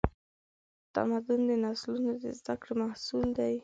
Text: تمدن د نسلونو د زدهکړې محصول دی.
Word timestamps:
تمدن 0.95 1.39
د 1.49 1.51
نسلونو 1.63 2.11
د 2.21 2.23
زدهکړې 2.39 2.73
محصول 2.81 3.27
دی. 3.39 3.53